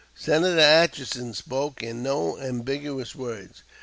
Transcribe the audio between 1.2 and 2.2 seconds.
spoke in